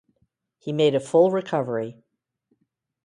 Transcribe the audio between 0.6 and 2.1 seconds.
made a full recovery.